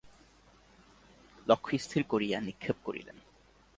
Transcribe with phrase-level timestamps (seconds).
[1.47, 3.17] লক্ষ্য স্থির করিয়া নিক্ষেপ করিলেন।